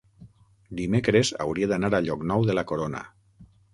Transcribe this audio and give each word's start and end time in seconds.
Dimecres 0.79 1.31
hauria 1.45 1.69
d'anar 1.73 1.91
a 1.99 1.99
Llocnou 2.07 2.49
de 2.49 2.57
la 2.59 2.65
Corona. 2.73 3.03